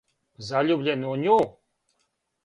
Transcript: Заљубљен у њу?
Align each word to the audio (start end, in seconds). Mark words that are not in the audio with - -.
Заљубљен 0.45 1.03
у 1.09 1.17
њу? 1.25 1.35